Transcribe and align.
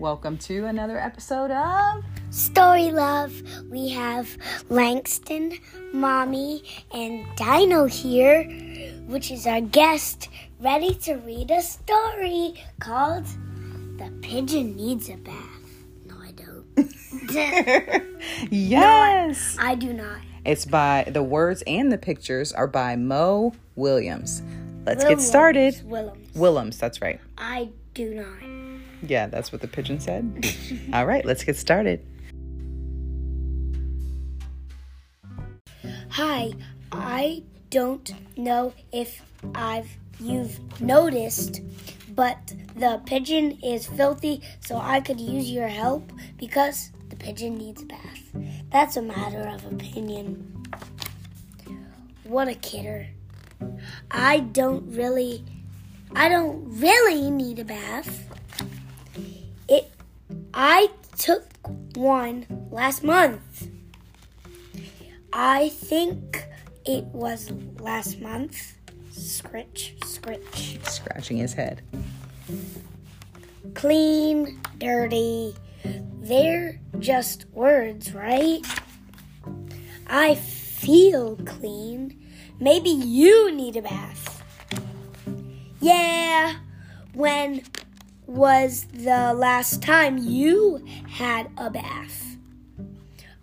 Welcome 0.00 0.38
to 0.38 0.64
another 0.64 0.96
episode 0.96 1.50
of 1.50 2.02
Story 2.30 2.90
Love. 2.90 3.34
We 3.68 3.90
have 3.90 4.34
Langston, 4.70 5.58
Mommy, 5.92 6.64
and 6.90 7.26
Dino 7.36 7.84
here, 7.84 8.44
which 9.08 9.30
is 9.30 9.46
our 9.46 9.60
guest, 9.60 10.30
ready 10.58 10.94
to 10.94 11.16
read 11.16 11.50
a 11.50 11.60
story 11.60 12.54
called 12.78 13.26
The 13.98 14.10
Pigeon 14.22 14.74
Needs 14.74 15.10
a 15.10 15.18
Bath. 15.18 15.34
No, 16.06 16.16
I 16.18 16.32
don't. 16.32 18.16
Yes. 18.50 19.54
I 19.60 19.74
do 19.74 19.92
not. 19.92 20.22
It's 20.46 20.64
by 20.64 21.04
the 21.08 21.22
words 21.22 21.62
and 21.66 21.92
the 21.92 21.98
pictures 21.98 22.54
are 22.54 22.66
by 22.66 22.96
Mo 22.96 23.52
Williams. 23.76 24.40
Let's 24.86 25.04
get 25.04 25.20
started. 25.20 25.78
Willems. 25.84 26.34
Willems, 26.34 26.78
that's 26.78 27.02
right. 27.02 27.20
I 27.36 27.68
do 27.92 28.14
not. 28.14 28.59
Yeah, 29.02 29.26
that's 29.26 29.52
what 29.52 29.60
the 29.60 29.68
pigeon 29.68 30.00
said. 30.00 30.44
All 30.92 31.06
right, 31.06 31.24
let's 31.24 31.44
get 31.44 31.56
started. 31.56 32.04
Hi, 36.10 36.52
I 36.92 37.44
don't 37.70 38.12
know 38.36 38.74
if 38.92 39.22
I've 39.54 39.88
you've 40.18 40.58
noticed, 40.80 41.62
but 42.14 42.52
the 42.76 43.00
pigeon 43.06 43.58
is 43.62 43.86
filthy, 43.86 44.42
so 44.60 44.76
I 44.76 45.00
could 45.00 45.20
use 45.20 45.50
your 45.50 45.68
help 45.68 46.12
because 46.36 46.90
the 47.08 47.16
pigeon 47.16 47.56
needs 47.56 47.82
a 47.82 47.86
bath. 47.86 48.22
That's 48.70 48.96
a 48.96 49.02
matter 49.02 49.48
of 49.48 49.64
opinion. 49.72 50.64
What 52.24 52.48
a 52.48 52.54
kidder. 52.54 53.06
I 54.10 54.40
don't 54.40 54.94
really 54.94 55.44
I 56.14 56.28
don't 56.28 56.64
really 56.80 57.30
need 57.30 57.60
a 57.60 57.64
bath. 57.64 58.19
I 60.62 60.90
took 61.16 61.46
one 61.96 62.44
last 62.70 63.02
month. 63.02 63.70
I 65.32 65.70
think 65.70 66.44
it 66.84 67.04
was 67.06 67.50
last 67.78 68.20
month. 68.20 68.76
Scritch, 69.10 69.94
scritch. 70.04 70.78
Scratching 70.86 71.38
his 71.38 71.54
head. 71.54 71.80
Clean, 73.72 74.60
dirty. 74.76 75.56
They're 76.20 76.78
just 76.98 77.46
words, 77.52 78.12
right? 78.12 78.60
I 80.08 80.34
feel 80.34 81.36
clean. 81.36 82.20
Maybe 82.60 82.90
you 82.90 83.50
need 83.50 83.76
a 83.76 83.82
bath. 83.82 84.44
Yeah. 85.80 86.56
When 87.14 87.62
was 88.30 88.86
the 88.92 89.34
last 89.34 89.82
time 89.82 90.16
you 90.16 90.84
had 91.08 91.50
a 91.58 91.68
bath? 91.68 92.36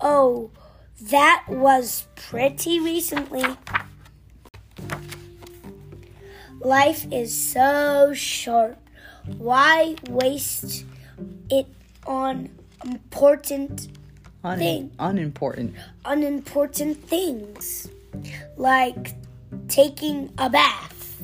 Oh, 0.00 0.52
that 1.02 1.44
was 1.48 2.06
pretty 2.14 2.78
recently. 2.78 3.44
Life 6.60 7.06
is 7.12 7.36
so 7.36 8.12
short. 8.14 8.78
Why 9.36 9.96
waste 10.08 10.84
it 11.50 11.66
on 12.06 12.48
important, 12.84 13.88
Un- 14.44 14.58
Thing. 14.58 14.92
unimportant. 15.00 15.74
unimportant 16.04 17.02
things? 17.04 17.88
Like 18.56 19.14
taking 19.66 20.32
a 20.38 20.48
bath. 20.48 21.20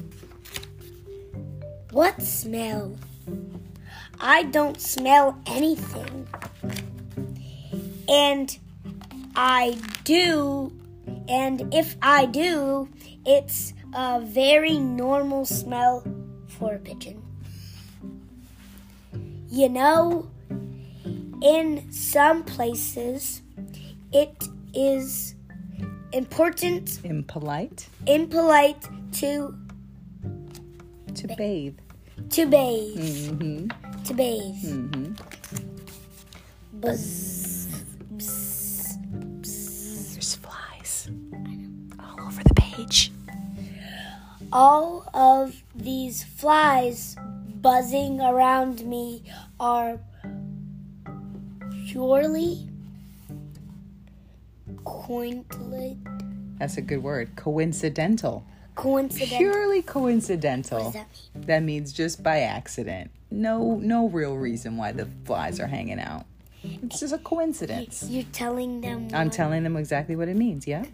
What 1.93 2.21
smell? 2.21 2.97
I 4.21 4.45
don't 4.45 4.81
smell 4.81 5.39
anything. 5.47 6.27
And 8.09 8.57
I 9.35 9.79
do, 10.05 10.73
and 11.29 11.75
if 11.75 11.97
I 12.03 12.27
do, 12.27 12.89
it's 13.27 13.73
a 13.95 14.21
very 14.21 14.79
normal 14.79 15.45
smell 15.45 16.05
for 16.49 16.75
a 16.75 16.79
pigeon. 16.79 17.23
You 19.51 19.69
know, 19.69 20.31
in 21.43 21.91
some 21.93 22.45
places, 22.45 23.43
it 24.13 24.49
is 24.75 25.35
important, 26.13 27.01
Impolite 27.05 27.89
impolite 28.07 28.89
to 29.13 29.55
to 31.15 31.29
bathe. 31.37 31.79
To 32.31 32.47
bathe. 32.47 32.99
Mm-hmm. 32.99 34.03
To 34.05 34.15
bathe. 34.15 34.65
Mm-hmm. 34.65 35.13
Buzz, 36.81 37.69
bzz, 38.17 38.99
bzz. 39.41 40.13
There's 40.13 40.35
flies 40.35 41.11
all 41.99 42.27
over 42.27 42.43
the 42.43 42.55
page. 42.55 43.13
All 44.53 45.09
of 45.15 45.63
these 45.75 46.25
flies 46.25 47.17
buzzing 47.61 48.21
around 48.21 48.85
me 48.85 49.23
are 49.59 49.99
purely 51.87 52.69
coincident, 54.85 56.59
That's 56.59 56.77
a 56.77 56.83
good 56.83 57.03
word. 57.03 57.37
Coincidental. 57.37 58.45
Coincidental. 58.75 59.39
Purely 59.39 59.83
coincidental. 59.83 60.85
What 60.85 60.93
does 60.93 61.03
that 61.03 61.09
mean? 61.35 61.47
That 61.47 61.63
means 61.63 61.93
just 61.93 62.23
by 62.23 62.41
accident. 62.41 63.11
No 63.31 63.77
no 63.77 64.09
real 64.09 64.37
reason 64.37 64.77
why 64.77 64.93
the 64.93 65.07
flies 65.25 65.59
are 65.61 65.67
hanging 65.67 65.99
out. 66.01 66.25
It's 66.63 67.01
just 67.01 67.13
a 67.13 67.19
coincidence. 67.19 68.07
You're 68.09 68.25
telling 68.33 68.81
them. 68.81 69.09
I'm 69.13 69.29
telling 69.31 69.65
them 69.65 69.77
exactly 69.77 70.17
what 70.17 70.29
it 70.29 70.37
means, 70.37 70.67
yeah? 70.67 70.85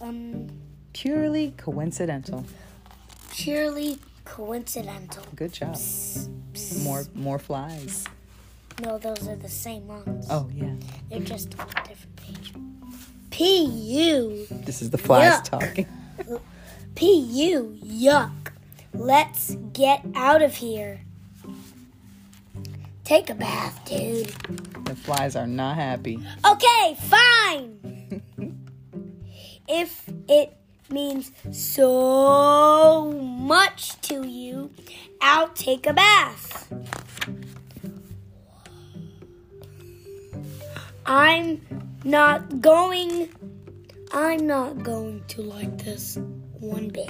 Um, 0.00 0.48
Purely 0.92 1.54
coincidental. 1.56 2.44
purely 3.30 3.98
coincidental. 4.24 5.22
Good 5.36 5.52
job. 5.52 5.76
More 6.82 7.04
more 7.14 7.38
flies. 7.38 8.04
No, 8.82 8.98
those 8.98 9.26
are 9.28 9.36
the 9.36 9.48
same 9.48 9.86
ones. 9.86 10.26
Oh 10.28 10.50
yeah. 10.52 10.74
They're 11.08 11.20
just 11.20 11.58
on 11.58 11.68
a 11.68 11.88
different 11.88 12.16
page. 12.16 12.52
P 13.30 13.64
U 13.64 14.46
This 14.50 14.82
is 14.82 14.90
the 14.90 14.98
flies 14.98 15.34
Yuck. 15.40 15.44
talking. 15.44 15.86
P 16.94 17.18
U 17.18 17.78
yuck. 17.84 18.52
Let's 18.94 19.56
get 19.72 20.04
out 20.14 20.42
of 20.42 20.54
here. 20.54 21.00
Take 23.04 23.30
a 23.30 23.34
bath, 23.34 23.80
dude. 23.84 24.28
The 24.84 24.94
flies 24.94 25.34
are 25.34 25.46
not 25.46 25.76
happy. 25.76 26.18
Okay, 26.46 26.96
fine. 27.00 28.22
if 29.68 30.04
it 30.28 30.56
means 30.90 31.32
so 31.50 33.10
much 33.12 34.00
to 34.02 34.26
you, 34.26 34.70
I'll 35.20 35.48
take 35.48 35.86
a 35.86 35.92
bath. 35.92 36.72
I'm 41.06 41.60
not 42.04 42.60
going. 42.60 43.28
I'm 44.12 44.46
not 44.46 44.82
going 44.82 45.24
to 45.28 45.42
like 45.42 45.78
this 45.78 46.18
one 46.62 46.88
bit. 46.88 47.08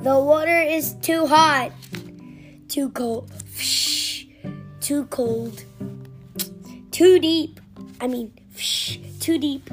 The 0.00 0.18
water 0.18 0.60
is 0.60 0.94
too 0.94 1.26
hot, 1.26 1.70
too 2.68 2.90
cold, 2.90 3.30
too 4.80 5.06
cold, 5.06 5.64
too 6.90 7.18
deep. 7.20 7.60
I 8.00 8.08
mean, 8.08 8.32
too 9.20 9.38
deep. 9.38 9.70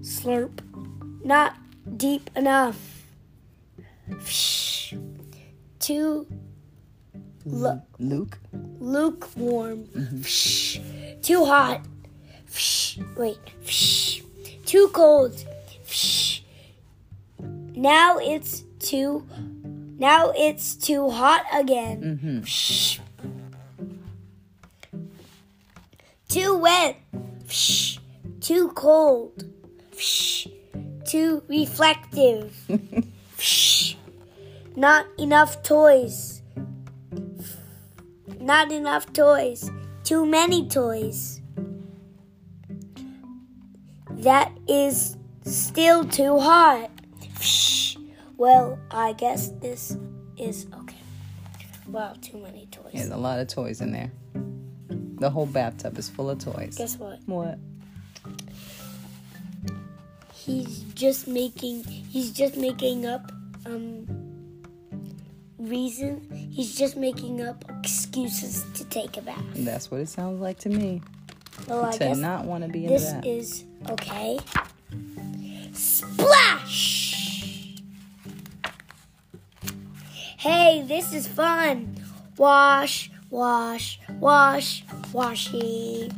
Slurp, 0.00 0.60
not 1.24 1.56
deep 1.96 2.30
enough. 2.36 3.04
Too 5.78 6.26
lu- 7.44 7.82
Luke. 7.98 8.38
lukewarm. 8.80 9.84
Mm-hmm. 9.84 11.20
Too 11.20 11.44
hot. 11.44 11.82
Wait. 13.16 13.38
Too 14.64 14.88
cold. 14.88 15.44
Now 17.82 18.18
it's 18.18 18.62
too. 18.78 19.26
Now 19.98 20.32
it's 20.36 20.76
too 20.76 21.10
hot 21.10 21.44
again. 21.52 22.20
Mm-hmm. 22.22 23.02
Too 26.28 26.56
wet. 26.58 26.96
Too 28.40 28.68
cold. 28.76 29.46
Too 31.06 31.42
reflective. 31.48 32.54
Not 34.76 35.06
enough 35.18 35.64
toys. 35.64 36.42
Not 38.38 38.70
enough 38.70 39.12
toys. 39.12 39.68
Too 40.04 40.24
many 40.24 40.68
toys. 40.68 41.40
That 44.08 44.52
is 44.68 45.16
still 45.42 46.04
too 46.04 46.38
hot. 46.38 46.91
Well, 48.36 48.78
I 48.90 49.12
guess 49.12 49.48
this 49.60 49.96
is 50.36 50.66
okay. 50.80 50.96
Wow, 51.88 52.14
too 52.20 52.38
many 52.38 52.66
toys. 52.70 52.92
There's 52.94 53.10
a 53.10 53.16
lot 53.16 53.38
of 53.38 53.48
toys 53.48 53.80
in 53.80 53.92
there. 53.92 54.10
The 54.34 55.30
whole 55.30 55.46
bathtub 55.46 55.98
is 55.98 56.08
full 56.08 56.30
of 56.30 56.38
toys. 56.38 56.76
Guess 56.76 56.98
what? 56.98 57.18
What? 57.26 57.58
He's 60.32 60.80
just 60.94 61.28
making. 61.28 61.84
He's 61.84 62.32
just 62.32 62.56
making 62.56 63.06
up. 63.06 63.30
Um. 63.66 64.06
Reason. 65.58 66.26
He's 66.50 66.76
just 66.76 66.96
making 66.96 67.40
up 67.40 67.64
excuses 67.78 68.64
to 68.74 68.84
take 68.86 69.16
a 69.16 69.22
bath. 69.22 69.44
That's 69.54 69.90
what 69.90 70.00
it 70.00 70.08
sounds 70.08 70.40
like 70.40 70.58
to 70.60 70.68
me. 70.68 71.02
Well, 71.68 71.84
I 71.84 71.92
to 71.92 71.98
guess 71.98 72.16
not 72.18 72.44
want 72.44 72.64
to 72.64 72.70
be 72.70 72.86
in 72.86 72.92
that. 72.92 72.98
this 72.98 73.12
that. 73.12 73.26
is 73.26 73.64
okay. 73.90 74.38
Splash! 75.72 77.01
Hey, 80.42 80.82
this 80.82 81.14
is 81.14 81.28
fun. 81.28 81.94
Wash, 82.36 83.12
wash, 83.30 84.00
wash, 84.18 84.82
washy. 85.12 86.10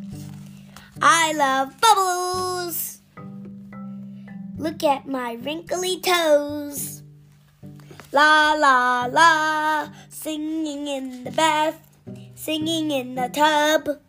I 1.03 1.35
love 1.35 1.79
bubbles. 1.79 3.01
Look 4.57 4.83
at 4.83 5.07
my 5.07 5.35
wrinkly 5.35 6.01
toes. 6.01 7.03
La 8.13 8.55
la 8.55 9.05
la, 9.13 9.93
singing 10.09 10.89
in 10.89 11.25
the 11.25 11.31
bath, 11.31 11.77
singing 12.35 12.93
in 12.93 13.17
the 13.17 13.29
tub. 13.29 14.01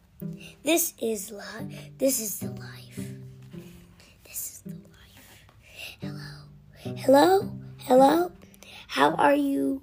This 0.63 0.93
is 0.97 1.29
life. 1.29 1.91
This 1.97 2.21
is 2.21 2.39
the 2.39 2.51
life. 2.51 3.03
This 4.23 4.39
is 4.47 4.61
the 4.63 4.79
life. 4.95 5.43
Hello. 5.99 6.31
Hello. 6.95 7.51
Hello. 7.79 8.31
How 8.87 9.13
are 9.15 9.35
you? 9.35 9.81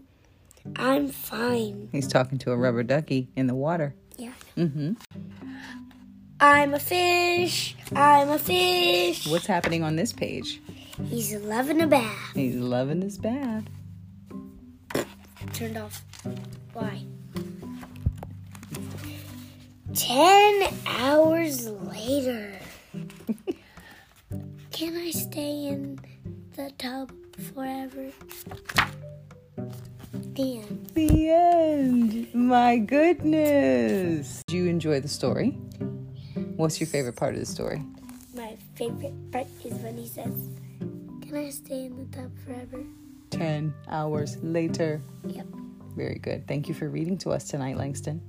I'm 0.76 1.08
fine. 1.08 1.88
He's 1.92 2.08
talking 2.08 2.38
to 2.38 2.52
a 2.52 2.56
rubber 2.56 2.82
ducky 2.82 3.28
in 3.36 3.46
the 3.46 3.54
water. 3.54 3.94
Yeah. 4.16 4.32
Mm-hmm. 4.56 4.92
I'm 6.40 6.74
a 6.74 6.78
fish. 6.78 7.76
I'm 7.94 8.30
a 8.30 8.38
fish. 8.38 9.26
What's 9.26 9.46
happening 9.46 9.82
on 9.82 9.96
this 9.96 10.12
page? 10.12 10.60
He's 11.08 11.34
loving 11.36 11.80
a 11.80 11.86
bath. 11.86 12.32
He's 12.34 12.56
loving 12.56 13.00
his 13.00 13.18
bath. 13.18 13.64
Turned 15.52 15.76
off. 15.76 16.02
Why? 16.72 17.02
Ten 19.94 20.68
hours 20.86 21.68
later. 21.68 22.58
Can 24.72 24.96
I 24.96 25.10
stay 25.10 25.66
in 25.66 25.98
the 26.56 26.72
tub 26.78 27.12
forever? 27.54 28.10
The 30.34 30.60
end. 30.60 30.90
The 30.94 31.28
end. 31.30 32.34
My 32.34 32.78
goodness. 32.78 34.42
Did 34.46 34.56
you 34.56 34.66
enjoy 34.66 35.00
the 35.00 35.08
story? 35.08 35.50
What's 36.56 36.80
your 36.80 36.86
favorite 36.86 37.16
part 37.16 37.34
of 37.34 37.40
the 37.40 37.46
story? 37.46 37.82
My 38.34 38.56
favorite 38.74 39.12
part 39.30 39.46
is 39.62 39.74
when 39.74 39.98
he 39.98 40.06
says, 40.06 40.48
Can 41.20 41.34
I 41.34 41.50
stay 41.50 41.84
in 41.84 41.96
the 41.98 42.16
tub 42.16 42.30
forever? 42.46 42.82
10 43.28 43.74
hours 43.88 44.38
later. 44.42 45.02
Yep. 45.26 45.46
Very 45.96 46.18
good. 46.18 46.48
Thank 46.48 46.66
you 46.66 46.74
for 46.74 46.88
reading 46.88 47.18
to 47.18 47.30
us 47.30 47.44
tonight, 47.44 47.76
Langston. 47.76 48.22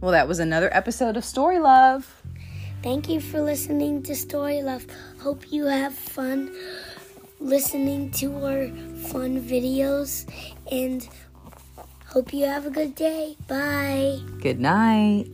Well, 0.00 0.10
that 0.10 0.26
was 0.26 0.40
another 0.40 0.68
episode 0.74 1.16
of 1.16 1.24
Story 1.24 1.60
Love. 1.60 2.23
Thank 2.84 3.08
you 3.08 3.18
for 3.18 3.40
listening 3.40 4.02
to 4.02 4.14
Story 4.14 4.60
Love. 4.60 4.86
Hope 5.22 5.50
you 5.50 5.64
have 5.64 5.94
fun 5.94 6.54
listening 7.40 8.10
to 8.20 8.28
our 8.44 8.68
fun 9.08 9.40
videos 9.40 10.28
and 10.70 11.08
hope 12.04 12.34
you 12.34 12.44
have 12.44 12.66
a 12.66 12.70
good 12.70 12.94
day. 12.94 13.38
Bye. 13.48 14.20
Good 14.42 14.60
night. 14.60 15.24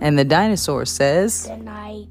And 0.00 0.18
the 0.18 0.24
dinosaur 0.24 0.86
says. 0.86 1.46
Good 1.46 1.64
night. 1.64 2.08